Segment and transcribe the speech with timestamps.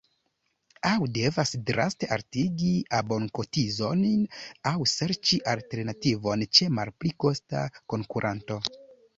[0.91, 4.01] Aŭ devas draste altigi abonkotizojn
[4.71, 7.63] aŭ serĉi alternativon ĉe malpli kosta
[7.95, 8.63] konkuranto.